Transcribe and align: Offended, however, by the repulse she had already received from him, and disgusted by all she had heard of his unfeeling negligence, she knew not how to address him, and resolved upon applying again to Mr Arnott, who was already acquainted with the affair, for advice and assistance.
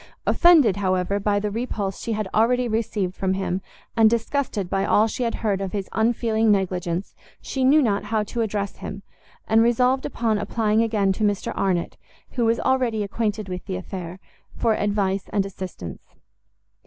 Offended, 0.25 0.77
however, 0.77 1.19
by 1.19 1.39
the 1.39 1.51
repulse 1.51 2.01
she 2.01 2.13
had 2.13 2.27
already 2.33 2.67
received 2.67 3.13
from 3.13 3.35
him, 3.35 3.61
and 3.95 4.09
disgusted 4.09 4.67
by 4.67 4.83
all 4.83 5.05
she 5.05 5.21
had 5.21 5.35
heard 5.45 5.61
of 5.61 5.73
his 5.73 5.87
unfeeling 5.91 6.51
negligence, 6.51 7.13
she 7.39 7.63
knew 7.63 7.83
not 7.83 8.05
how 8.05 8.23
to 8.23 8.41
address 8.41 8.77
him, 8.77 9.03
and 9.47 9.61
resolved 9.61 10.03
upon 10.03 10.39
applying 10.39 10.81
again 10.81 11.13
to 11.13 11.23
Mr 11.23 11.53
Arnott, 11.55 11.97
who 12.31 12.45
was 12.45 12.59
already 12.59 13.03
acquainted 13.03 13.47
with 13.47 13.63
the 13.67 13.75
affair, 13.75 14.19
for 14.57 14.73
advice 14.73 15.25
and 15.31 15.45
assistance. 15.45 16.01